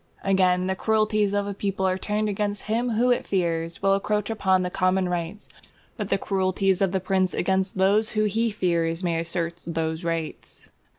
Again, 0.23 0.65
the 0.65 0.73
cruelties 0.73 1.31
of 1.35 1.45
a 1.45 1.53
people 1.53 1.87
are 1.87 1.95
turned 1.95 2.27
against 2.27 2.63
him 2.63 2.89
who 2.93 3.11
it 3.11 3.23
fears 3.27 3.83
will 3.83 3.93
encroach 3.93 4.31
upon 4.31 4.63
the 4.63 4.71
common 4.71 5.07
rights, 5.07 5.47
but 5.95 6.09
the 6.09 6.17
cruelties 6.17 6.81
of 6.81 6.91
the 6.91 6.99
prince 6.99 7.35
against 7.35 7.77
those 7.77 8.09
who 8.17 8.23
he 8.23 8.49
fears 8.49 9.03
may 9.03 9.19
assert 9.19 9.57
those 9.63 10.03
rights. 10.03 10.71